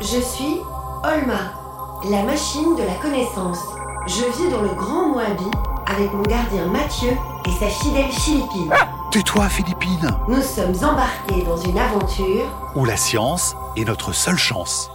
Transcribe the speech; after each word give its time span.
Je 0.00 0.20
suis 0.20 0.60
Olma, 1.02 1.54
la 2.10 2.22
machine 2.22 2.76
de 2.76 2.82
la 2.82 2.94
connaissance. 2.94 3.58
Je 4.06 4.24
vis 4.36 4.50
dans 4.50 4.60
le 4.60 4.68
Grand 4.74 5.08
Moabi 5.08 5.50
avec 5.86 6.12
mon 6.12 6.22
gardien 6.22 6.66
Mathieu 6.66 7.16
et 7.46 7.50
sa 7.58 7.68
fidèle 7.68 8.10
Philippine. 8.12 8.72
Tais-toi, 9.10 9.48
Philippine 9.48 10.10
Nous 10.28 10.42
sommes 10.42 10.74
embarqués 10.84 11.42
dans 11.44 11.56
une 11.56 11.78
aventure 11.78 12.44
Où 12.74 12.84
la 12.84 12.96
science 12.96 13.56
est 13.76 13.84
notre 13.84 14.12
seule 14.12 14.36
chance. 14.36 14.90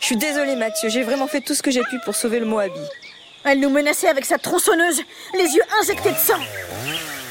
Je 0.00 0.06
suis 0.06 0.16
désolée 0.16 0.56
Mathieu, 0.56 0.90
j'ai 0.90 1.02
vraiment 1.02 1.28
fait 1.28 1.40
tout 1.40 1.54
ce 1.54 1.62
que 1.62 1.70
j'ai 1.70 1.82
pu 1.84 1.98
pour 2.04 2.14
sauver 2.14 2.40
le 2.40 2.46
Moabi. 2.46 2.80
Elle 3.44 3.60
nous 3.60 3.70
menaçait 3.70 4.08
avec 4.08 4.26
sa 4.26 4.36
tronçonneuse, 4.36 5.00
les 5.34 5.54
yeux 5.54 5.62
injectés 5.80 6.10
de 6.10 6.16
sang. 6.16 6.40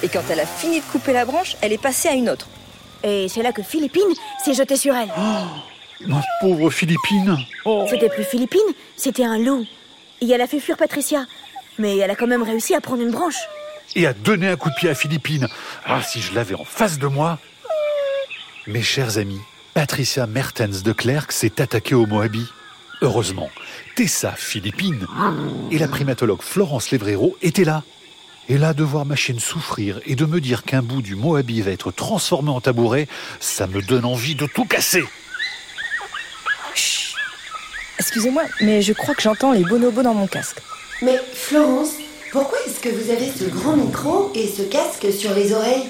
Et 0.01 0.09
quand 0.09 0.23
elle 0.31 0.39
a 0.39 0.45
fini 0.45 0.79
de 0.79 0.85
couper 0.85 1.13
la 1.13 1.25
branche, 1.25 1.55
elle 1.61 1.73
est 1.73 1.77
passée 1.77 2.07
à 2.07 2.13
une 2.13 2.29
autre. 2.29 2.47
Et 3.03 3.27
c'est 3.29 3.41
là 3.43 3.51
que 3.51 3.63
Philippine 3.63 4.13
s'est 4.43 4.53
jetée 4.53 4.77
sur 4.77 4.95
elle. 4.95 5.09
Ma 6.05 6.21
pauvre 6.41 6.69
Philippine 6.69 7.37
C'était 7.89 8.09
plus 8.09 8.23
Philippine, 8.23 8.61
c'était 8.95 9.25
un 9.25 9.37
loup. 9.37 9.65
Et 10.21 10.29
elle 10.29 10.41
a 10.41 10.47
fait 10.47 10.59
fuir 10.59 10.77
Patricia. 10.77 11.25
Mais 11.77 11.97
elle 11.97 12.11
a 12.11 12.15
quand 12.15 12.27
même 12.27 12.43
réussi 12.43 12.75
à 12.75 12.81
prendre 12.81 13.01
une 13.01 13.11
branche. 13.11 13.39
Et 13.95 14.05
à 14.05 14.13
donner 14.13 14.47
un 14.47 14.55
coup 14.55 14.69
de 14.69 14.75
pied 14.75 14.89
à 14.89 14.95
Philippine. 14.95 15.47
Ah, 15.85 16.01
si 16.03 16.21
je 16.21 16.33
l'avais 16.33 16.55
en 16.55 16.65
face 16.65 16.99
de 16.99 17.07
moi 17.07 17.39
Mes 18.67 18.81
chers 18.81 19.17
amis, 19.17 19.39
Patricia 19.73 20.27
Mertens 20.27 20.83
de 20.83 20.91
Clerc 20.91 21.31
s'est 21.31 21.61
attaquée 21.61 21.95
au 21.95 22.05
Moabi. 22.05 22.45
Heureusement, 23.01 23.49
Tessa 23.95 24.33
Philippine 24.35 25.07
et 25.71 25.77
la 25.77 25.87
primatologue 25.87 26.41
Florence 26.41 26.91
Levrero 26.91 27.37
étaient 27.41 27.63
là. 27.63 27.83
Et 28.51 28.57
là, 28.57 28.73
de 28.73 28.83
voir 28.83 29.05
ma 29.05 29.15
chienne 29.15 29.39
souffrir 29.39 30.01
et 30.07 30.15
de 30.15 30.25
me 30.25 30.41
dire 30.41 30.63
qu'un 30.63 30.81
bout 30.81 31.03
du 31.03 31.15
Moabi 31.15 31.61
va 31.61 31.69
être 31.69 31.91
transformé 31.91 32.49
en 32.49 32.59
tabouret, 32.59 33.07
ça 33.39 33.67
me 33.67 33.79
donne 33.79 34.05
envie 34.05 34.33
de 34.33 34.47
tout 34.47 34.65
casser. 34.65 35.03
Chut. 36.73 37.13
Excusez-moi, 37.99 38.41
mais 38.61 38.81
je 38.81 38.93
crois 38.93 39.13
que 39.13 39.21
j'entends 39.21 39.51
les 39.51 39.63
bonobos 39.63 40.01
dans 40.01 40.15
mon 40.15 40.25
casque. 40.25 40.57
Mais 41.03 41.21
Florence, 41.31 41.91
pourquoi 42.31 42.57
est-ce 42.65 42.79
que 42.79 42.89
vous 42.89 43.11
avez 43.11 43.31
ce 43.31 43.43
grand 43.43 43.75
micro 43.77 44.31
et 44.33 44.47
ce 44.47 44.63
casque 44.63 45.05
sur 45.13 45.31
les 45.35 45.53
oreilles? 45.53 45.87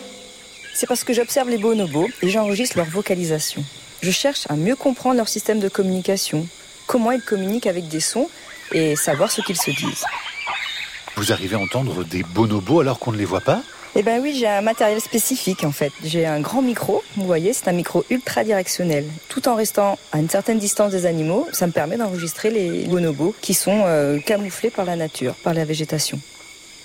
C'est 0.73 0.85
parce 0.87 1.05
que 1.05 1.13
j'observe 1.13 1.49
les 1.49 1.59
bonobos 1.59 2.09
et 2.21 2.29
j'enregistre 2.29 2.75
leur 2.75 2.87
vocalisation. 2.87 3.63
Je 4.01 4.11
cherche 4.11 4.45
à 4.49 4.57
mieux 4.57 4.75
comprendre 4.75 5.15
leur 5.15 5.29
système 5.29 5.61
de 5.61 5.69
communication, 5.69 6.45
comment 6.87 7.11
ils 7.11 7.21
communiquent 7.21 7.67
avec 7.67 7.87
des 7.87 8.01
sons 8.01 8.29
et 8.73 8.97
savoir 8.97 9.31
ce 9.31 9.39
qu'ils 9.39 9.57
se 9.57 9.71
disent. 9.71 10.03
Vous 11.19 11.33
arrivez 11.33 11.57
à 11.57 11.59
entendre 11.59 12.05
des 12.05 12.23
bonobos 12.23 12.79
alors 12.79 12.97
qu'on 12.97 13.11
ne 13.11 13.17
les 13.17 13.25
voit 13.25 13.41
pas 13.41 13.61
Eh 13.93 14.03
ben 14.03 14.21
oui, 14.21 14.33
j'ai 14.39 14.47
un 14.47 14.61
matériel 14.61 15.01
spécifique 15.01 15.65
en 15.65 15.73
fait. 15.73 15.91
J'ai 16.01 16.25
un 16.25 16.39
grand 16.39 16.61
micro, 16.61 17.03
vous 17.17 17.25
voyez, 17.25 17.51
c'est 17.51 17.67
un 17.67 17.73
micro 17.73 18.05
ultra 18.09 18.45
directionnel. 18.45 19.03
Tout 19.27 19.49
en 19.49 19.55
restant 19.55 19.99
à 20.13 20.19
une 20.19 20.29
certaine 20.29 20.59
distance 20.59 20.93
des 20.93 21.05
animaux, 21.05 21.45
ça 21.51 21.67
me 21.67 21.73
permet 21.73 21.97
d'enregistrer 21.97 22.51
les 22.51 22.85
bonobos 22.87 23.35
qui 23.41 23.53
sont 23.53 23.81
euh, 23.85 24.19
camouflés 24.19 24.69
par 24.69 24.85
la 24.85 24.95
nature, 24.95 25.33
par 25.43 25.53
la 25.53 25.65
végétation. 25.65 26.21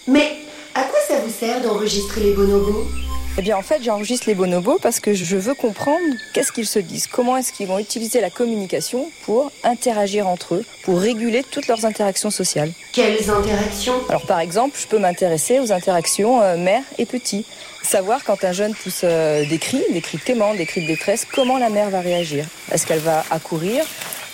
Mais 0.09 0.33
à 0.75 0.83
quoi 0.83 0.99
ça 1.07 1.15
vous 1.25 1.33
sert 1.33 1.61
d'enregistrer 1.61 2.21
les 2.23 2.33
bonobos? 2.33 2.89
Eh 3.37 3.43
bien 3.43 3.57
en 3.57 3.63
fait, 3.63 3.83
j'enregistre 3.83 4.29
les 4.29 4.37
bonobos 4.37 4.79
parce 4.81 5.01
que 5.01 5.13
je 5.13 5.37
veux 5.37 5.55
comprendre 5.55 6.05
qu'est-ce 6.33 6.53
qu'ils 6.53 6.69
se 6.69 6.79
disent, 6.79 7.09
comment 7.09 7.37
est-ce 7.37 7.53
qu'ils 7.53 7.67
vont 7.67 7.81
utiliser 7.81 8.21
la 8.21 8.31
communication 8.31 9.11
pour 9.25 9.51
interagir 9.65 10.29
entre 10.29 10.55
eux, 10.55 10.65
pour 10.85 11.01
réguler 11.01 11.43
toutes 11.43 11.67
leurs 11.67 11.85
interactions 11.85 12.31
sociales. 12.31 12.71
Quelles 12.93 13.29
interactions? 13.29 13.95
Alors 14.09 14.25
par 14.27 14.39
exemple, 14.39 14.79
je 14.81 14.87
peux 14.87 15.01
m'intéresser 15.01 15.59
aux 15.59 15.73
interactions 15.73 16.43
euh, 16.43 16.57
mère 16.57 16.85
et 16.97 17.07
petit. 17.07 17.45
Savoir 17.83 18.23
quand 18.23 18.45
un 18.45 18.53
jeune 18.53 18.73
pousse 18.73 19.01
euh, 19.03 19.45
des 19.49 19.59
cris, 19.59 19.83
des 19.93 20.01
cris 20.01 20.19
de 20.19 20.23
quémande, 20.23 20.57
des 20.57 20.67
cris 20.67 20.83
de 20.83 20.87
détresse, 20.87 21.27
comment 21.35 21.59
la 21.59 21.71
mère 21.71 21.91
va 21.91 22.03
réagir? 22.03 22.47
Est-ce 22.71 22.87
qu'elle 22.87 23.01
va 23.01 23.25
accourir? 23.33 23.85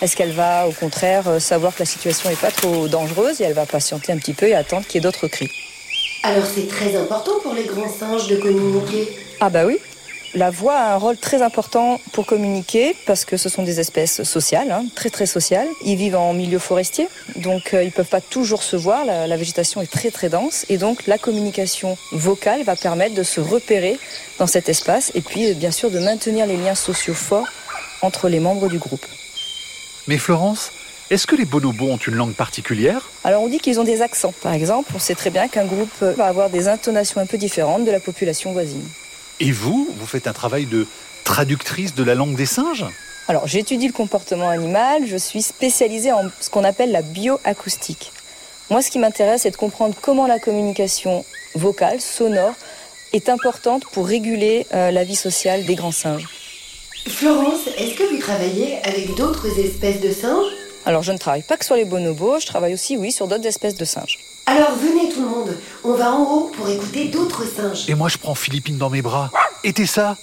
Est-ce 0.03 0.15
qu'elle 0.15 0.33
va 0.33 0.67
au 0.67 0.71
contraire 0.73 1.27
euh, 1.27 1.39
savoir 1.39 1.73
que 1.73 1.79
la 1.79 1.85
situation 1.85 2.29
n'est 2.29 2.35
pas 2.35 2.51
trop 2.51 2.87
dangereuse 2.87 3.41
et 3.41 3.45
elle 3.45 3.53
va 3.53 3.65
patienter 3.65 4.11
un 4.11 4.17
petit 4.17 4.33
peu 4.33 4.45
et 4.47 4.53
attendre 4.53 4.85
qu'il 4.85 4.95
y 4.95 4.97
ait 4.99 5.01
d'autres 5.01 5.27
cris? 5.27 5.49
Alors 6.23 6.45
c'est 6.45 6.67
très 6.67 6.95
important 6.95 7.39
pour 7.41 7.53
les 7.53 7.63
grands 7.63 7.89
singes 7.89 8.27
de 8.27 8.35
communiquer. 8.35 9.09
Ah 9.39 9.49
bah 9.49 9.65
oui. 9.65 9.77
La 10.33 10.49
voix 10.49 10.75
a 10.75 10.93
un 10.93 10.97
rôle 10.97 11.17
très 11.17 11.41
important 11.41 11.99
pour 12.13 12.25
communiquer 12.25 12.95
parce 13.05 13.25
que 13.25 13.35
ce 13.35 13.49
sont 13.49 13.63
des 13.63 13.81
espèces 13.81 14.23
sociales, 14.23 14.71
hein, 14.71 14.85
très 14.95 15.09
très 15.09 15.25
sociales. 15.25 15.67
Ils 15.83 15.97
vivent 15.97 16.15
en 16.15 16.33
milieu 16.33 16.59
forestier, 16.59 17.09
donc 17.35 17.73
euh, 17.73 17.83
ils 17.83 17.91
peuvent 17.91 18.07
pas 18.07 18.21
toujours 18.21 18.63
se 18.63 18.77
voir. 18.77 19.03
La, 19.03 19.27
la 19.27 19.35
végétation 19.35 19.81
est 19.81 19.91
très 19.91 20.09
très 20.09 20.29
dense 20.29 20.65
et 20.69 20.77
donc 20.77 21.05
la 21.05 21.17
communication 21.17 21.97
vocale 22.13 22.63
va 22.63 22.77
permettre 22.77 23.13
de 23.13 23.23
se 23.23 23.41
repérer 23.41 23.99
dans 24.39 24.47
cet 24.47 24.69
espace 24.69 25.11
et 25.15 25.21
puis 25.21 25.49
euh, 25.49 25.53
bien 25.53 25.71
sûr 25.71 25.91
de 25.91 25.99
maintenir 25.99 26.45
les 26.45 26.55
liens 26.55 26.75
sociaux 26.75 27.15
forts 27.15 27.49
entre 28.01 28.29
les 28.29 28.39
membres 28.39 28.69
du 28.69 28.77
groupe. 28.77 29.05
Mais 30.07 30.17
Florence, 30.17 30.71
est-ce 31.11 31.27
que 31.27 31.35
les 31.35 31.43
bonobos 31.43 31.89
ont 31.89 31.97
une 31.97 32.15
langue 32.15 32.33
particulière? 32.33 33.09
Alors 33.25 33.43
on 33.43 33.49
dit 33.49 33.59
qu'ils 33.59 33.81
ont 33.81 33.83
des 33.83 34.01
accents. 34.01 34.33
Par 34.41 34.53
exemple, 34.53 34.93
on 34.95 34.99
sait 34.99 35.13
très 35.13 35.29
bien 35.29 35.49
qu'un 35.49 35.65
groupe 35.65 36.01
va 36.01 36.25
avoir 36.25 36.49
des 36.49 36.69
intonations 36.69 37.19
un 37.19 37.25
peu 37.25 37.37
différentes 37.37 37.83
de 37.83 37.91
la 37.91 37.99
population 37.99 38.53
voisine. 38.53 38.87
Et 39.41 39.51
vous, 39.51 39.89
vous 39.93 40.05
faites 40.05 40.25
un 40.27 40.31
travail 40.31 40.67
de 40.67 40.87
traductrice 41.25 41.93
de 41.95 42.03
la 42.05 42.15
langue 42.15 42.35
des 42.37 42.45
singes? 42.45 42.85
Alors 43.27 43.45
j'étudie 43.45 43.87
le 43.87 43.93
comportement 43.93 44.49
animal, 44.49 45.05
je 45.05 45.17
suis 45.17 45.41
spécialisée 45.41 46.13
en 46.13 46.23
ce 46.39 46.49
qu'on 46.49 46.63
appelle 46.63 46.93
la 46.93 47.01
bioacoustique. 47.01 48.13
Moi 48.69 48.81
ce 48.81 48.89
qui 48.89 48.97
m'intéresse 48.97 49.41
c'est 49.41 49.51
de 49.51 49.57
comprendre 49.57 49.95
comment 50.01 50.27
la 50.27 50.39
communication 50.39 51.25
vocale, 51.55 51.99
sonore, 51.99 52.53
est 53.11 53.27
importante 53.27 53.83
pour 53.91 54.07
réguler 54.07 54.65
euh, 54.73 54.91
la 54.91 55.03
vie 55.03 55.17
sociale 55.17 55.65
des 55.65 55.75
grands 55.75 55.91
singes. 55.91 56.29
Florence, 57.05 57.67
est-ce 57.77 57.95
que 57.95 58.03
vous 58.03 58.21
travaillez 58.21 58.77
avec 58.85 59.13
d'autres 59.15 59.59
espèces 59.59 59.99
de 59.99 60.11
singes? 60.11 60.60
Alors 60.85 61.03
je 61.03 61.11
ne 61.11 61.17
travaille 61.17 61.43
pas 61.43 61.57
que 61.57 61.65
sur 61.65 61.75
les 61.75 61.85
bonobos, 61.85 62.39
je 62.39 62.45
travaille 62.47 62.73
aussi 62.73 62.97
oui 62.97 63.11
sur 63.11 63.27
d'autres 63.27 63.45
espèces 63.45 63.75
de 63.75 63.85
singes. 63.85 64.19
Alors 64.45 64.75
venez 64.75 65.09
tout 65.13 65.21
le 65.21 65.27
monde, 65.27 65.57
on 65.83 65.93
va 65.93 66.11
en 66.11 66.23
haut 66.23 66.51
pour 66.55 66.67
écouter 66.69 67.05
d'autres 67.05 67.45
singes. 67.45 67.89
Et 67.89 67.95
moi, 67.95 68.09
je 68.09 68.17
prends 68.17 68.35
Philippine 68.35 68.77
dans 68.77 68.89
mes 68.89 69.01
bras. 69.01 69.31
Et 69.63 69.73
Tessa 69.73 70.17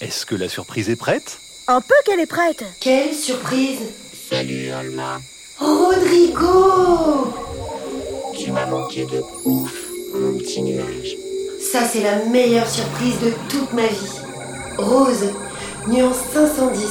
Est-ce 0.00 0.26
que 0.26 0.34
la 0.34 0.48
surprise 0.48 0.90
est 0.90 0.96
prête? 0.96 1.38
Un 1.66 1.80
peu 1.80 1.94
qu'elle 2.04 2.20
est 2.20 2.26
prête. 2.26 2.62
Quelle 2.80 3.14
surprise 3.14 3.80
Salut 4.30 4.70
Alma, 4.70 5.20
Rodrigo 5.58 7.32
tu 8.36 8.50
m'as 8.50 8.66
manqué 8.66 9.06
de 9.06 9.22
ouf, 9.44 9.72
mon 10.12 10.36
petit 10.38 10.62
nuage. 10.62 11.16
Ça 11.60 11.86
c'est 11.86 12.02
la 12.02 12.24
meilleure 12.26 12.68
surprise 12.68 13.18
de 13.20 13.32
toute 13.48 13.72
ma 13.72 13.86
vie. 13.86 14.20
Rose, 14.76 15.30
nuance 15.86 16.18
510. 16.32 16.90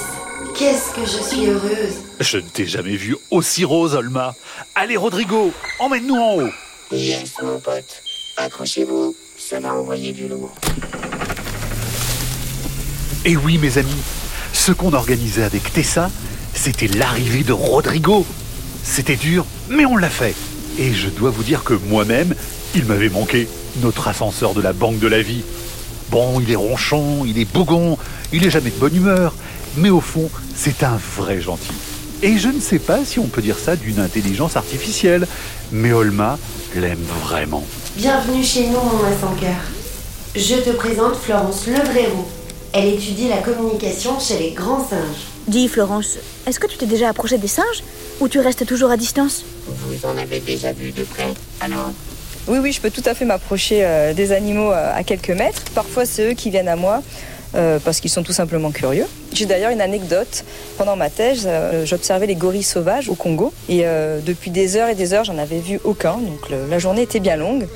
Qu'est-ce 0.56 0.94
que 0.96 1.02
je 1.02 1.22
suis 1.22 1.48
heureuse. 1.48 1.96
Je 2.24 2.38
ne 2.38 2.44
t'ai 2.44 2.66
jamais 2.66 2.96
vu 2.96 3.18
aussi 3.32 3.66
rose, 3.66 3.96
Olma. 3.96 4.34
Allez, 4.76 4.96
Rodrigo, 4.96 5.52
emmène-nous 5.78 6.16
en 6.16 6.36
haut. 6.38 6.50
Yes, 6.90 7.34
mon 7.44 7.60
pote. 7.60 8.02
Accrochez-vous, 8.38 9.14
ça 9.38 9.60
va 9.60 9.74
envoyer 9.74 10.14
du 10.14 10.30
lourd. 10.30 10.54
Et 13.26 13.36
oui, 13.36 13.58
mes 13.58 13.78
amis, 13.78 14.02
ce 14.54 14.72
qu'on 14.72 14.94
organisait 14.94 15.44
avec 15.44 15.74
Tessa, 15.74 16.10
c'était 16.54 16.88
l'arrivée 16.88 17.44
de 17.44 17.52
Rodrigo. 17.52 18.26
C'était 18.84 19.18
dur, 19.18 19.46
mais 19.70 19.86
on 19.86 19.98
l'a 19.98 20.10
fait. 20.10 20.34
Et 20.80 20.94
je 20.94 21.10
dois 21.10 21.30
vous 21.30 21.44
dire 21.44 21.66
que 21.66 21.74
moi-même, 21.74 22.34
il 22.74 22.86
m'avait 22.86 23.10
manqué, 23.10 23.50
notre 23.82 24.08
ascenseur 24.08 24.54
de 24.54 24.62
la 24.62 24.72
Banque 24.72 25.00
de 25.00 25.08
la 25.08 25.22
Vie. 25.22 25.44
Bon, 26.10 26.40
il 26.40 26.50
est 26.50 26.56
ronchon, 26.56 27.26
il 27.26 27.38
est 27.38 27.52
bougon, 27.52 27.98
il 28.32 28.46
est 28.46 28.50
jamais 28.50 28.70
de 28.70 28.80
bonne 28.80 28.96
humeur, 28.96 29.36
mais 29.76 29.90
au 29.90 30.02
fond, 30.02 30.32
c'est 30.56 30.84
un 30.84 30.98
vrai 31.18 31.42
gentil. 31.42 31.93
Et 32.26 32.38
je 32.38 32.48
ne 32.48 32.62
sais 32.62 32.80
pas 32.80 33.04
si 33.04 33.20
on 33.20 33.28
peut 33.28 33.42
dire 33.42 33.60
ça 33.60 33.76
d'une 33.76 34.00
intelligence 34.00 34.56
artificielle, 34.56 35.28
mais 35.74 35.92
Olma 35.92 36.40
l'aime 36.74 37.04
vraiment. 37.22 37.66
Bienvenue 37.98 38.42
chez 38.42 38.68
nous, 38.68 38.80
mon 38.80 39.36
cœur. 39.36 39.58
Je 40.34 40.56
te 40.56 40.70
présente 40.70 41.18
Florence 41.18 41.68
Levrero. 41.68 42.26
Elle 42.72 42.94
étudie 42.94 43.28
la 43.28 43.40
communication 43.40 44.22
chez 44.22 44.40
les 44.40 44.52
grands 44.52 44.88
singes. 44.88 45.28
Dis 45.50 45.68
Florence, 45.68 46.18
est-ce 46.48 46.62
que 46.62 46.68
tu 46.68 46.78
t'es 46.78 46.86
déjà 46.86 47.10
approchée 47.10 47.38
des 47.38 47.50
singes 47.50 47.84
ou 48.22 48.30
tu 48.30 48.40
restes 48.40 48.66
toujours 48.66 48.90
à 48.90 48.96
distance? 48.96 49.44
Vous 49.68 50.08
en 50.08 50.18
avez 50.18 50.40
déjà 50.40 50.72
vu 50.72 50.92
de 50.92 51.04
près, 51.04 51.34
alors? 51.60 51.92
Oui, 52.48 52.60
oui, 52.62 52.72
je 52.72 52.80
peux 52.80 52.90
tout 52.90 53.04
à 53.06 53.16
fait 53.16 53.26
m'approcher 53.26 53.84
euh, 53.84 54.14
des 54.14 54.32
animaux 54.32 54.72
euh, 54.72 54.98
à 54.98 55.04
quelques 55.04 55.30
mètres. 55.30 55.64
Parfois, 55.76 56.06
c'est 56.06 56.32
eux 56.32 56.36
qui 56.36 56.52
viennent 56.52 56.70
à 56.70 56.78
moi 56.78 57.04
euh, 57.56 57.80
parce 57.84 58.00
qu'ils 58.00 58.10
sont 58.12 58.24
tout 58.24 58.34
simplement 58.34 58.72
curieux. 58.72 59.06
J'ai 59.34 59.46
d'ailleurs 59.46 59.72
une 59.72 59.82
anecdote. 59.82 60.44
Pendant 60.78 60.96
ma 60.96 61.10
thèse, 61.10 61.44
euh, 61.48 61.86
j'observais 61.86 62.28
les 62.28 62.36
gorilles 62.36 62.64
sauvages 62.64 63.10
au 63.10 63.16
Congo 63.16 63.54
et 63.70 63.82
euh, 63.86 64.20
depuis 64.26 64.52
des 64.52 64.76
heures 64.76 64.90
et 64.90 64.96
des 64.96 65.14
heures, 65.14 65.24
j'en 65.24 65.38
avais 65.38 65.60
vu 65.60 65.80
aucun. 65.84 66.14
Donc 66.18 66.50
le- 66.50 66.68
la 66.70 66.80
journée 66.80 67.02
était 67.04 67.20
bien 67.20 67.36
longue. 67.36 67.68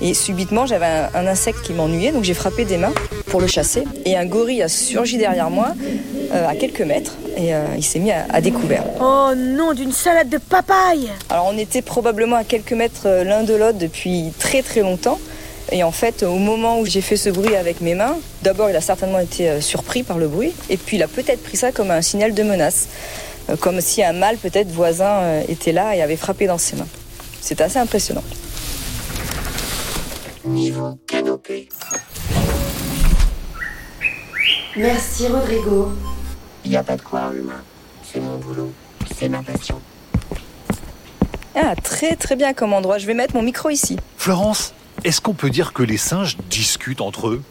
Et 0.00 0.14
subitement, 0.14 0.66
j'avais 0.66 0.86
un, 0.86 1.10
un 1.14 1.26
insecte 1.28 1.62
qui 1.62 1.72
m'ennuyait, 1.74 2.10
donc 2.10 2.24
j'ai 2.24 2.34
frappé 2.34 2.64
des 2.64 2.76
mains 2.76 2.92
pour 3.26 3.40
le 3.40 3.46
chasser. 3.46 3.84
Et 4.04 4.16
un 4.16 4.26
gorille 4.26 4.60
a 4.62 4.66
surgi 4.68 5.16
derrière 5.16 5.48
moi, 5.48 5.74
euh, 6.34 6.48
à 6.48 6.56
quelques 6.56 6.80
mètres, 6.80 7.12
et 7.36 7.54
euh, 7.54 7.62
il 7.76 7.84
s'est 7.84 8.00
mis 8.00 8.10
à- 8.10 8.24
à 8.30 8.40
découvert. 8.40 8.82
Oh 9.00 9.30
non, 9.36 9.74
d'une 9.74 9.92
salade 9.92 10.28
de 10.28 10.38
papaye 10.38 11.08
Alors 11.30 11.48
on 11.54 11.56
était 11.56 11.82
probablement 11.82 12.34
à 12.34 12.42
quelques 12.42 12.72
mètres 12.72 13.06
l'un 13.24 13.44
de 13.44 13.54
l'autre 13.54 13.78
depuis 13.78 14.32
très 14.40 14.62
très 14.62 14.80
longtemps. 14.80 15.20
Et 15.72 15.82
en 15.82 15.90
fait, 15.90 16.22
au 16.22 16.36
moment 16.36 16.78
où 16.80 16.86
j'ai 16.86 17.00
fait 17.00 17.16
ce 17.16 17.30
bruit 17.30 17.56
avec 17.56 17.80
mes 17.80 17.94
mains, 17.94 18.18
d'abord 18.42 18.68
il 18.68 18.76
a 18.76 18.82
certainement 18.82 19.18
été 19.18 19.48
euh, 19.48 19.60
surpris 19.62 20.02
par 20.02 20.18
le 20.18 20.28
bruit, 20.28 20.52
et 20.68 20.76
puis 20.76 20.98
il 20.98 21.02
a 21.02 21.08
peut-être 21.08 21.42
pris 21.42 21.56
ça 21.56 21.72
comme 21.72 21.90
un 21.90 22.02
signal 22.02 22.34
de 22.34 22.42
menace, 22.42 22.88
euh, 23.48 23.56
comme 23.56 23.80
si 23.80 24.04
un 24.04 24.12
mâle 24.12 24.36
peut-être 24.36 24.68
voisin 24.68 25.22
euh, 25.22 25.42
était 25.48 25.72
là 25.72 25.96
et 25.96 26.02
avait 26.02 26.18
frappé 26.18 26.46
dans 26.46 26.58
ses 26.58 26.76
mains. 26.76 26.86
C'est 27.40 27.62
assez 27.62 27.78
impressionnant. 27.78 28.22
Niveau 30.44 30.98
canopée. 31.06 31.70
Merci 34.76 35.26
Rodrigo. 35.26 35.92
Y 36.66 36.76
a 36.76 36.82
pas 36.82 36.96
de 36.96 37.02
quoi, 37.02 37.32
humain. 37.34 37.62
C'est 38.12 38.20
mon 38.20 38.36
boulot. 38.36 38.72
C'est 39.16 39.30
ma 39.30 39.42
passion. 39.42 39.80
Ah, 41.54 41.74
très 41.82 42.16
très 42.16 42.36
bien 42.36 42.52
comme 42.52 42.74
endroit. 42.74 42.98
Je 42.98 43.06
vais 43.06 43.14
mettre 43.14 43.34
mon 43.34 43.42
micro 43.42 43.70
ici. 43.70 43.96
Florence, 44.16 44.74
est-ce 45.04 45.20
qu'on 45.20 45.34
peut 45.34 45.50
dire 45.50 45.72
que 45.72 45.82
les 45.82 45.96
singes 45.96 46.36
discutent 46.48 47.00
entre 47.00 47.28
eux? 47.28 47.42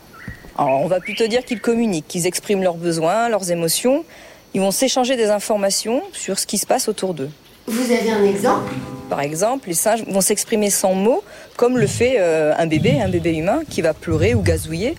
Alors, 0.58 0.82
on 0.82 0.88
va 0.88 1.00
plutôt 1.00 1.28
dire 1.28 1.44
qu'ils 1.44 1.62
communiquent, 1.62 2.08
qu'ils 2.08 2.28
expriment 2.28 2.64
leurs 2.64 2.76
besoins, 2.76 3.30
leurs 3.30 3.52
émotions. 3.52 4.06
Ils 4.54 4.62
vont 4.62 4.72
s'échanger 4.72 5.16
des 5.16 5.30
informations 5.30 6.04
sur 6.12 6.40
ce 6.40 6.46
qui 6.46 6.58
se 6.58 6.66
passe 6.66 6.88
autour 6.88 7.14
d'eux. 7.14 7.30
Vous 7.68 7.92
avez 7.92 8.12
un 8.12 8.24
exemple? 8.24 8.74
Par 9.10 9.22
exemple, 9.22 9.70
les 9.70 9.74
singes 9.74 10.04
vont 10.08 10.22
s'exprimer 10.22 10.70
sans 10.70 10.94
mots, 10.94 11.24
comme 11.58 11.78
le 11.78 11.88
fait 11.88 12.16
euh, 12.20 12.54
un 12.58 12.66
bébé, 12.66 13.02
un 13.02 13.10
bébé 13.10 13.36
humain 13.36 13.62
qui 13.70 13.82
va 13.82 13.94
pleurer 13.94 14.34
ou 14.34 14.42
gazouiller. 14.42 14.96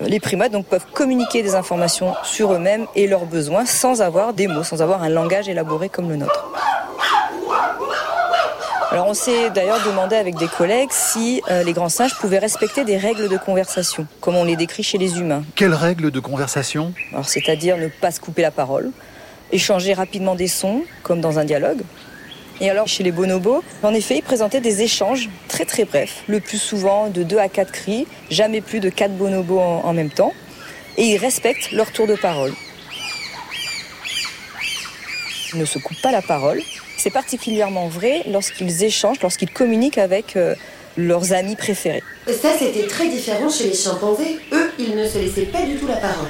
Les 0.00 0.20
primates 0.20 0.52
donc 0.52 0.66
peuvent 0.66 0.86
communiquer 0.92 1.42
des 1.42 1.54
informations 1.54 2.14
sur 2.22 2.52
eux-mêmes 2.52 2.86
et 2.94 3.06
leurs 3.06 3.26
besoins 3.26 3.66
sans 3.66 4.00
avoir 4.00 4.32
des 4.32 4.46
mots, 4.46 4.62
sans 4.62 4.80
avoir 4.80 5.02
un 5.02 5.08
langage 5.08 5.48
élaboré 5.48 5.88
comme 5.88 6.08
le 6.08 6.16
nôtre. 6.16 6.52
Alors 8.90 9.06
on 9.06 9.14
s'est 9.14 9.50
d'ailleurs 9.50 9.84
demandé 9.84 10.16
avec 10.16 10.36
des 10.36 10.48
collègues 10.48 10.88
si 10.92 11.42
euh, 11.50 11.62
les 11.62 11.74
grands 11.74 11.90
singes 11.90 12.14
pouvaient 12.14 12.38
respecter 12.38 12.84
des 12.84 12.96
règles 12.96 13.28
de 13.28 13.36
conversation, 13.36 14.06
comme 14.22 14.34
on 14.34 14.44
les 14.44 14.56
décrit 14.56 14.82
chez 14.82 14.96
les 14.96 15.18
humains. 15.18 15.44
Quelles 15.54 15.74
règles 15.74 16.10
de 16.10 16.20
conversation? 16.20 16.94
Alors 17.12 17.28
c'est-à-dire 17.28 17.76
ne 17.76 17.88
pas 17.88 18.10
se 18.10 18.18
couper 18.18 18.40
la 18.40 18.50
parole, 18.50 18.90
échanger 19.52 19.92
rapidement 19.92 20.34
des 20.34 20.48
sons, 20.48 20.84
comme 21.02 21.20
dans 21.20 21.38
un 21.38 21.44
dialogue. 21.44 21.82
Et 22.62 22.70
alors 22.70 22.88
chez 22.88 23.04
les 23.04 23.12
bonobos, 23.12 23.62
en 23.82 23.92
effet, 23.92 24.16
ils 24.16 24.22
présentaient 24.22 24.62
des 24.62 24.80
échanges 24.80 25.28
très 25.48 25.66
très 25.66 25.84
brefs, 25.84 26.22
le 26.26 26.40
plus 26.40 26.58
souvent 26.58 27.08
de 27.08 27.22
2 27.22 27.36
à 27.38 27.48
4 27.48 27.70
cris, 27.70 28.06
jamais 28.30 28.62
plus 28.62 28.80
de 28.80 28.88
4 28.88 29.12
bonobos 29.12 29.60
en, 29.60 29.82
en 29.84 29.92
même 29.92 30.10
temps. 30.10 30.32
Et 30.96 31.04
ils 31.04 31.18
respectent 31.18 31.72
leur 31.72 31.92
tour 31.92 32.06
de 32.06 32.14
parole. 32.14 32.54
Ils 35.52 35.60
ne 35.60 35.64
se 35.66 35.78
coupent 35.78 36.02
pas 36.02 36.10
la 36.10 36.22
parole. 36.22 36.60
C'est 36.98 37.10
particulièrement 37.10 37.86
vrai 37.86 38.24
lorsqu'ils 38.28 38.82
échangent, 38.82 39.20
lorsqu'ils 39.22 39.50
communiquent 39.50 39.98
avec 39.98 40.36
euh, 40.36 40.54
leurs 40.96 41.32
amis 41.32 41.54
préférés. 41.54 42.02
Ça, 42.26 42.48
c'était 42.58 42.86
très 42.88 43.08
différent 43.08 43.48
chez 43.48 43.68
les 43.68 43.74
chimpanzés. 43.74 44.40
Eux, 44.52 44.72
ils 44.80 44.96
ne 44.96 45.06
se 45.08 45.16
laissaient 45.18 45.46
pas 45.46 45.62
du 45.62 45.76
tout 45.76 45.86
la 45.86 45.96
parole. 45.96 46.28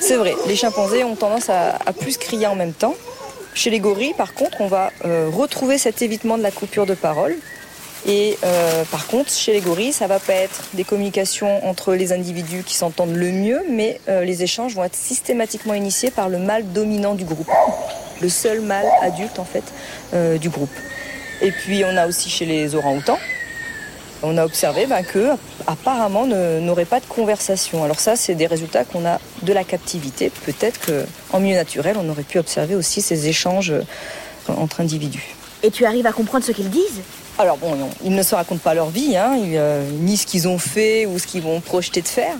C'est 0.00 0.16
vrai, 0.16 0.34
les 0.48 0.56
chimpanzés 0.56 1.04
ont 1.04 1.14
tendance 1.14 1.48
à, 1.48 1.76
à 1.86 1.92
plus 1.92 2.18
crier 2.18 2.48
en 2.48 2.56
même 2.56 2.72
temps. 2.74 2.96
Chez 3.54 3.70
les 3.70 3.78
gorilles, 3.78 4.14
par 4.14 4.34
contre, 4.34 4.60
on 4.60 4.66
va 4.66 4.90
euh, 5.04 5.30
retrouver 5.32 5.78
cet 5.78 6.02
évitement 6.02 6.36
de 6.36 6.42
la 6.42 6.50
coupure 6.50 6.86
de 6.86 6.94
parole. 6.94 7.36
Et 8.06 8.38
euh, 8.44 8.84
par 8.90 9.06
contre, 9.06 9.32
chez 9.32 9.52
les 9.52 9.60
gorilles, 9.60 9.92
ça 9.92 10.06
va 10.06 10.18
pas 10.18 10.34
être 10.34 10.64
des 10.74 10.84
communications 10.84 11.66
entre 11.66 11.94
les 11.94 12.12
individus 12.12 12.62
qui 12.62 12.74
s'entendent 12.74 13.14
le 13.14 13.32
mieux, 13.32 13.62
mais 13.70 14.00
euh, 14.08 14.24
les 14.24 14.42
échanges 14.42 14.74
vont 14.74 14.84
être 14.84 14.96
systématiquement 14.96 15.74
initiés 15.74 16.10
par 16.10 16.28
le 16.28 16.38
mâle 16.38 16.70
dominant 16.72 17.14
du 17.14 17.24
groupe, 17.24 17.48
le 18.20 18.28
seul 18.28 18.60
mâle 18.60 18.86
adulte 19.00 19.38
en 19.38 19.44
fait 19.44 19.64
euh, 20.12 20.36
du 20.36 20.50
groupe. 20.50 20.74
Et 21.40 21.50
puis 21.50 21.82
on 21.84 21.96
a 21.96 22.06
aussi 22.06 22.28
chez 22.28 22.44
les 22.44 22.74
orang-outans, 22.74 23.18
on 24.22 24.36
a 24.36 24.44
observé 24.44 24.84
ben, 24.86 25.02
que 25.02 25.30
apparemment 25.66 26.26
n'auraient 26.26 26.84
pas 26.84 27.00
de 27.00 27.06
conversation. 27.06 27.84
Alors 27.84 28.00
ça, 28.00 28.16
c'est 28.16 28.34
des 28.34 28.46
résultats 28.46 28.84
qu'on 28.84 29.06
a 29.06 29.18
de 29.42 29.52
la 29.52 29.64
captivité. 29.64 30.30
Peut-être 30.44 30.80
qu'en 30.86 31.40
milieu 31.40 31.56
naturel, 31.56 31.96
on 31.98 32.08
aurait 32.08 32.22
pu 32.22 32.38
observer 32.38 32.74
aussi 32.74 33.02
ces 33.02 33.28
échanges 33.28 33.72
entre 34.48 34.80
individus. 34.80 35.34
Et 35.62 35.70
tu 35.70 35.84
arrives 35.84 36.06
à 36.06 36.12
comprendre 36.12 36.44
ce 36.44 36.52
qu'ils 36.52 36.70
disent? 36.70 37.02
Alors 37.36 37.56
bon, 37.56 37.76
ils 38.04 38.14
ne 38.14 38.22
se 38.22 38.36
racontent 38.36 38.60
pas 38.62 38.74
leur 38.74 38.90
vie, 38.90 39.16
hein, 39.16 39.36
euh, 39.36 39.90
ni 39.90 40.16
ce 40.16 40.24
qu'ils 40.24 40.46
ont 40.46 40.58
fait 40.58 41.04
ou 41.04 41.18
ce 41.18 41.26
qu'ils 41.26 41.42
vont 41.42 41.60
projeter 41.60 42.00
de 42.00 42.06
faire. 42.06 42.36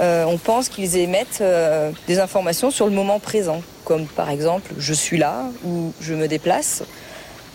Euh, 0.00 0.24
on 0.24 0.38
pense 0.38 0.68
qu'ils 0.68 0.96
émettent 0.96 1.38
euh, 1.40 1.92
des 2.08 2.18
informations 2.18 2.72
sur 2.72 2.86
le 2.86 2.92
moment 2.92 3.20
présent, 3.20 3.62
comme 3.84 4.06
par 4.06 4.30
exemple 4.30 4.72
je 4.76 4.92
suis 4.92 5.18
là 5.18 5.44
ou 5.64 5.92
je 6.00 6.14
me 6.14 6.26
déplace, 6.26 6.82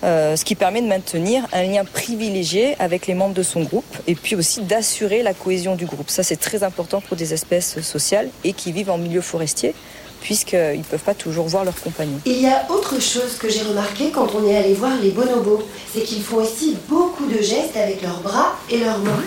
ce 0.02 0.42
qui 0.46 0.56
permet 0.56 0.82
de 0.82 0.88
maintenir 0.88 1.46
un 1.52 1.64
lien 1.64 1.84
privilégié 1.84 2.78
avec 2.80 3.08
les 3.08 3.14
membres 3.14 3.34
de 3.34 3.44
son 3.44 3.64
groupe 3.64 3.98
et 4.08 4.16
puis 4.16 4.38
aussi 4.38 4.62
d'assurer 4.62 5.22
la 5.22 5.34
cohésion 5.34 5.76
du 5.76 5.86
groupe. 5.86 6.10
Ça 6.10 6.24
c'est 6.24 6.38
très 6.38 6.64
important 6.64 7.02
pour 7.02 7.18
des 7.18 7.34
espèces 7.34 7.82
sociales 7.82 8.30
et 8.46 8.54
qui 8.54 8.72
vivent 8.72 8.92
en 8.92 8.98
milieu 8.98 9.20
forestier 9.20 9.76
puisqu'ils 10.22 10.80
ne 10.80 10.84
peuvent 10.84 11.00
pas 11.00 11.14
toujours 11.14 11.48
voir 11.48 11.66
leurs 11.66 11.80
compagnons. 11.80 12.20
Il 12.26 12.42
y 12.42 12.48
a 12.48 12.66
autre 12.70 13.02
chose 13.02 13.38
que 13.40 13.50
j'ai 13.50 13.62
remarqué 13.62 14.12
quand 14.12 14.28
on 14.36 14.48
est 14.48 14.58
allé 14.58 14.74
voir 14.74 14.92
les 15.02 15.12
bonobos, 15.12 15.64
c'est 15.94 16.02
qu'ils 16.02 16.24
font 16.24 16.38
aussi 16.38 16.78
beaucoup 16.88 17.26
de 17.26 17.42
gestes 17.42 17.76
avec 17.76 18.02
leurs 18.02 18.20
bras 18.22 18.56
et 18.70 18.78
leurs 18.80 19.00
mains. 19.00 19.24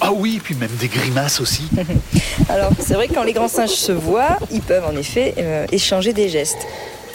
Ah 0.00 0.12
oui, 0.12 0.40
puis 0.42 0.56
même 0.56 0.74
des 0.80 0.88
grimaces 0.88 1.40
aussi. 1.40 1.68
Alors, 2.48 2.70
c'est 2.80 2.94
vrai 2.94 3.06
que 3.06 3.14
quand 3.14 3.22
les 3.22 3.32
grands 3.32 3.46
singes 3.46 3.70
se 3.70 3.92
voient, 3.92 4.38
ils 4.50 4.60
peuvent 4.60 4.84
en 4.84 4.96
effet 4.96 5.34
euh, 5.38 5.66
échanger 5.70 6.12
des 6.12 6.28
gestes, 6.28 6.66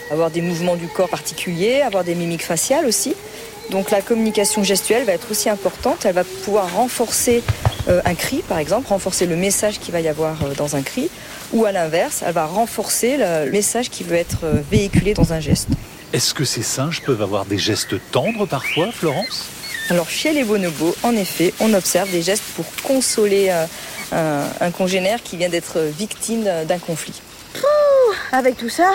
avoir 0.09 0.31
des 0.31 0.41
mouvements 0.41 0.77
du 0.77 0.87
corps 0.87 1.09
particuliers, 1.09 1.81
avoir 1.81 2.05
des 2.05 2.15
mimiques 2.15 2.45
faciales 2.45 2.85
aussi. 2.85 3.13
Donc 3.71 3.91
la 3.91 4.01
communication 4.01 4.63
gestuelle 4.63 5.03
va 5.03 5.13
être 5.13 5.29
aussi 5.29 5.49
importante. 5.49 6.05
Elle 6.05 6.15
va 6.15 6.23
pouvoir 6.23 6.73
renforcer 6.73 7.43
euh, 7.89 8.01
un 8.05 8.15
cri, 8.15 8.41
par 8.47 8.59
exemple, 8.59 8.87
renforcer 8.87 9.25
le 9.25 9.35
message 9.35 9.79
qu'il 9.79 9.91
va 9.91 9.99
y 9.99 10.07
avoir 10.07 10.35
euh, 10.43 10.53
dans 10.55 10.75
un 10.75 10.81
cri, 10.81 11.09
ou 11.53 11.65
à 11.65 11.71
l'inverse, 11.71 12.23
elle 12.25 12.33
va 12.33 12.45
renforcer 12.45 13.17
le 13.17 13.49
message 13.51 13.89
qui 13.89 14.03
veut 14.03 14.15
être 14.15 14.39
euh, 14.43 14.53
véhiculé 14.71 15.13
dans 15.13 15.33
un 15.33 15.39
geste. 15.39 15.69
Est-ce 16.13 16.33
que 16.33 16.45
ces 16.45 16.63
singes 16.63 17.01
peuvent 17.01 17.21
avoir 17.21 17.45
des 17.45 17.57
gestes 17.57 17.95
tendres 18.11 18.45
parfois, 18.45 18.91
Florence? 18.91 19.45
Alors 19.89 20.09
chez 20.09 20.33
les 20.33 20.43
bonobos, 20.43 20.95
en 21.03 21.15
effet, 21.15 21.53
on 21.59 21.73
observe 21.73 22.09
des 22.11 22.21
gestes 22.21 22.43
pour 22.55 22.65
consoler 22.83 23.47
euh, 23.49 23.65
un, 24.11 24.65
un 24.65 24.71
congénère 24.71 25.23
qui 25.23 25.37
vient 25.37 25.49
d'être 25.49 25.79
victime 25.97 26.43
d'un- 26.43 26.65
d'un 26.65 26.77
conflit. 26.79 27.21
Avec 28.31 28.57
tout 28.57 28.69
ça 28.69 28.91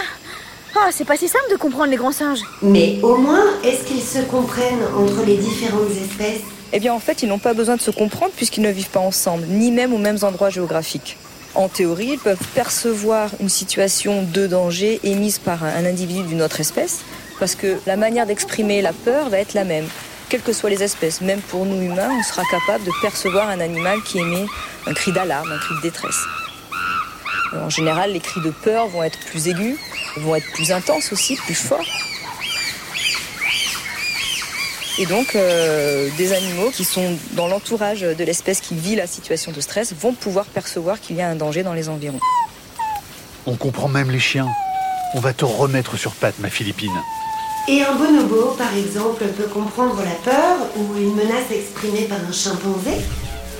Ah, 0.76 0.88
c'est 0.90 1.04
pas 1.06 1.16
si 1.16 1.28
simple 1.28 1.50
de 1.50 1.56
comprendre 1.56 1.90
les 1.90 1.96
grands 1.96 2.12
singes. 2.12 2.40
Mais 2.62 2.98
au 3.02 3.16
moins, 3.16 3.44
est-ce 3.64 3.84
qu'ils 3.84 4.02
se 4.02 4.18
comprennent 4.20 4.82
entre 4.96 5.24
les 5.26 5.36
différentes 5.36 5.90
espèces? 5.90 6.40
Eh 6.72 6.80
bien, 6.80 6.94
en 6.94 6.98
fait, 6.98 7.22
ils 7.22 7.28
n'ont 7.28 7.38
pas 7.38 7.52
besoin 7.54 7.76
de 7.76 7.82
se 7.82 7.90
comprendre 7.90 8.32
puisqu'ils 8.36 8.62
ne 8.62 8.70
vivent 8.70 8.88
pas 8.90 9.00
ensemble, 9.00 9.44
ni 9.48 9.70
même 9.70 9.92
aux 9.92 9.98
mêmes 9.98 10.18
endroits 10.22 10.48
géographiques. 10.50 11.16
En 11.54 11.68
théorie, 11.68 12.12
ils 12.14 12.18
peuvent 12.18 12.46
percevoir 12.54 13.30
une 13.38 13.50
situation 13.50 14.22
de 14.22 14.46
danger 14.46 15.00
émise 15.04 15.38
par 15.38 15.64
un 15.64 15.84
individu 15.84 16.22
d'une 16.22 16.40
autre 16.40 16.60
espèce, 16.60 17.00
parce 17.38 17.54
que 17.54 17.78
la 17.86 17.96
manière 17.96 18.26
d'exprimer 18.26 18.80
la 18.80 18.94
peur 18.94 19.28
va 19.28 19.38
être 19.38 19.52
la 19.52 19.64
même, 19.64 19.86
quelles 20.30 20.40
que 20.40 20.54
soient 20.54 20.70
les 20.70 20.82
espèces. 20.82 21.20
Même 21.20 21.40
pour 21.40 21.66
nous 21.66 21.82
humains, 21.82 22.08
on 22.10 22.22
sera 22.22 22.42
capable 22.50 22.84
de 22.84 22.90
percevoir 23.02 23.50
un 23.50 23.60
animal 23.60 23.98
qui 24.02 24.18
émet 24.18 24.46
un 24.86 24.94
cri 24.94 25.12
d'alarme, 25.12 25.52
un 25.52 25.58
cri 25.58 25.74
de 25.76 25.82
détresse. 25.82 26.20
En 27.54 27.68
général, 27.68 28.12
les 28.12 28.20
cris 28.20 28.40
de 28.40 28.50
peur 28.50 28.88
vont 28.88 29.02
être 29.02 29.18
plus 29.26 29.48
aigus, 29.48 29.76
vont 30.16 30.34
être 30.34 30.50
plus 30.54 30.72
intenses 30.72 31.12
aussi, 31.12 31.36
plus 31.36 31.54
forts. 31.54 31.84
Et 34.98 35.06
donc, 35.06 35.34
euh, 35.34 36.10
des 36.18 36.32
animaux 36.34 36.70
qui 36.70 36.84
sont 36.84 37.16
dans 37.32 37.48
l'entourage 37.48 38.02
de 38.02 38.24
l'espèce 38.24 38.60
qui 38.60 38.74
vit 38.74 38.94
la 38.94 39.06
situation 39.06 39.50
de 39.50 39.60
stress 39.60 39.94
vont 39.98 40.12
pouvoir 40.12 40.44
percevoir 40.44 41.00
qu'il 41.00 41.16
y 41.16 41.22
a 41.22 41.28
un 41.28 41.34
danger 41.34 41.62
dans 41.62 41.72
les 41.72 41.88
environs. 41.88 42.20
On 43.46 43.56
comprend 43.56 43.88
même 43.88 44.10
les 44.10 44.20
chiens. 44.20 44.48
On 45.14 45.20
va 45.20 45.32
te 45.32 45.44
remettre 45.44 45.96
sur 45.96 46.12
pattes, 46.12 46.38
ma 46.40 46.50
Philippine. 46.50 46.92
Et 47.68 47.82
un 47.82 47.94
bonobo, 47.94 48.54
par 48.58 48.76
exemple, 48.76 49.24
peut 49.24 49.48
comprendre 49.48 49.96
la 50.04 50.30
peur 50.30 50.56
ou 50.76 50.96
une 50.98 51.14
menace 51.14 51.50
exprimée 51.50 52.02
par 52.02 52.18
un 52.18 52.32
chimpanzé? 52.32 52.92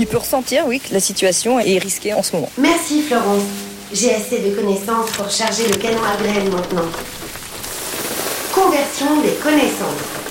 Il 0.00 0.06
peut 0.06 0.18
ressentir, 0.18 0.66
oui, 0.66 0.80
que 0.80 0.92
la 0.92 1.00
situation 1.00 1.60
est 1.60 1.78
risquée 1.78 2.12
en 2.12 2.22
ce 2.22 2.34
moment. 2.34 2.50
Merci 2.58 3.02
Florence. 3.02 3.42
J'ai 3.92 4.14
assez 4.14 4.38
de 4.38 4.54
connaissances 4.54 5.10
pour 5.12 5.30
charger 5.30 5.68
le 5.68 5.76
canon 5.76 6.00
à 6.02 6.16
graines 6.22 6.50
maintenant. 6.50 6.88
Conversion 8.52 9.20
des 9.22 9.34
connaissances. 9.42 10.21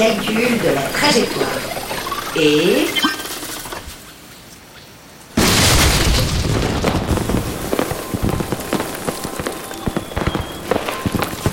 Calcul 0.00 0.34
de 0.34 0.74
la 0.74 0.80
trajectoire. 0.80 1.46
Et... 2.34 2.86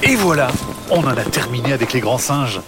Et 0.01 0.15
voilà, 0.15 0.47
on 0.89 0.99
en 0.99 1.07
a 1.07 1.15
terminé 1.25 1.73
avec 1.73 1.91
les 1.91 1.99
grands 1.99 2.17
singes. 2.17 2.61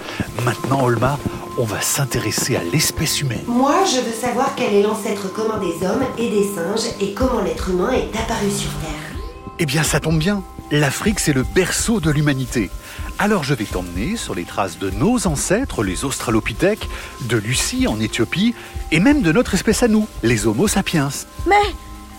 Maintenant, 0.43 0.83
Olma, 0.83 1.17
on 1.57 1.63
va 1.63 1.79
s'intéresser 1.79 2.57
à 2.57 2.61
l'espèce 2.73 3.21
humaine. 3.21 3.45
Moi, 3.47 3.85
je 3.85 4.01
veux 4.01 4.13
savoir 4.13 4.55
quel 4.57 4.73
est 4.73 4.83
l'ancêtre 4.83 5.31
commun 5.31 5.59
des 5.59 5.87
hommes 5.87 6.03
et 6.17 6.29
des 6.29 6.43
singes 6.43 6.93
et 6.99 7.13
comment 7.13 7.39
l'être 7.39 7.69
humain 7.69 7.91
est 7.91 8.13
apparu 8.19 8.51
sur 8.51 8.71
Terre. 8.81 9.17
Eh 9.59 9.65
bien, 9.65 9.83
ça 9.83 10.01
tombe 10.01 10.19
bien. 10.19 10.43
l'Afrique 10.71 11.19
c'est 11.19 11.33
le 11.33 11.43
berceau 11.43 11.99
de 11.99 12.11
l'humanité. 12.11 12.69
Alors 13.17 13.43
je 13.43 13.53
vais 13.53 13.65
t'emmener 13.65 14.15
sur 14.15 14.35
les 14.35 14.45
traces 14.45 14.77
de 14.77 14.89
nos 14.89 15.27
ancêtres, 15.27 15.83
les 15.83 16.05
Australopithèques, 16.05 16.87
de 17.21 17.37
Lucie 17.37 17.87
en 17.87 17.99
Éthiopie, 17.99 18.53
et 18.91 18.99
même 18.99 19.21
de 19.21 19.31
notre 19.31 19.55
espèce 19.55 19.83
à 19.83 19.87
nous, 19.87 20.07
les 20.23 20.47
Homo 20.47 20.67
sapiens. 20.67 21.09
Mais 21.47 21.55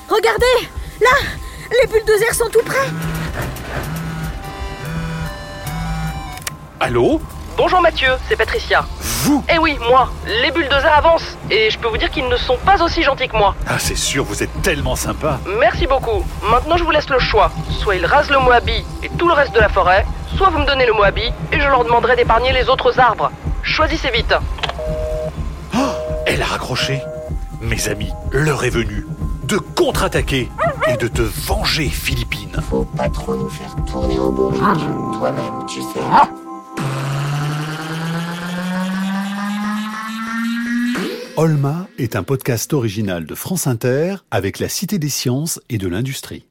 regardez 0.09 0.69
Là 1.01 1.17
Les 1.71 1.87
bulldozers 1.87 2.35
sont 2.35 2.49
tout 2.51 2.63
près 2.65 2.89
Allô? 6.81 7.21
Bonjour 7.63 7.83
Mathieu, 7.83 8.09
c'est 8.27 8.37
Patricia. 8.37 8.87
Vous 9.25 9.45
Eh 9.55 9.59
oui, 9.59 9.77
moi, 9.87 10.09
les 10.27 10.51
bulldozers 10.51 10.97
avancent, 10.97 11.37
et 11.51 11.69
je 11.69 11.79
peux 11.79 11.89
vous 11.89 11.99
dire 11.99 12.09
qu'ils 12.09 12.27
ne 12.27 12.37
sont 12.39 12.57
pas 12.57 12.83
aussi 12.83 13.03
gentils 13.03 13.29
que 13.29 13.37
moi. 13.37 13.55
Ah 13.69 13.79
c'est 13.79 13.99
sûr, 13.99 14.25
vous 14.25 14.43
êtes 14.43 14.63
tellement 14.63 14.97
sympa. 14.97 15.39
Merci 15.59 15.87
beaucoup. 15.87 16.25
Maintenant 16.51 16.79
je 16.79 16.85
vous 16.85 16.91
laisse 16.91 17.11
le 17.11 17.19
choix. 17.19 17.51
Soit 17.79 17.97
ils 17.97 18.07
rasent 18.07 18.31
le 18.31 18.39
Moabi 18.39 18.83
et 19.03 19.11
tout 19.11 19.29
le 19.29 19.35
reste 19.35 19.55
de 19.55 19.61
la 19.61 19.69
forêt, 19.69 20.07
soit 20.39 20.49
vous 20.49 20.57
me 20.61 20.65
donnez 20.65 20.87
le 20.87 20.95
Moabi 20.95 21.35
et 21.53 21.61
je 21.61 21.69
leur 21.69 21.85
demanderai 21.85 22.17
d'épargner 22.17 22.51
les 22.55 22.71
autres 22.71 22.99
arbres. 22.99 23.31
Choisissez 23.63 24.11
vite. 24.11 24.35
Elle 26.25 26.41
a 26.41 26.47
raccroché. 26.47 27.03
Mes 27.61 27.89
amis, 27.91 28.11
l'heure 28.33 28.65
est 28.65 28.71
venue 28.71 29.05
de 29.43 29.59
contre-attaquer 29.59 30.49
et 30.89 30.97
de 30.97 31.09
te 31.09 31.21
venger, 31.21 31.91
Philippine. 31.91 32.59
Faut 32.71 32.87
pas 32.97 33.11
trop 33.11 33.35
nous 33.35 33.51
faire 33.51 33.77
tourner 33.85 34.19
au. 34.19 34.51
Toi-même, 35.19 35.67
tu 35.69 35.83
sais. 35.83 36.01
Olma 41.43 41.89
est 41.97 42.17
un 42.17 42.23
podcast 42.23 42.75
original 42.75 43.25
de 43.25 43.35
France 43.35 43.67
Inter 43.67 44.17
avec 44.31 44.59
la 44.59 44.69
Cité 44.69 44.99
des 44.99 45.09
sciences 45.09 45.59
et 45.71 45.79
de 45.79 45.89
l'industrie. 45.89 46.50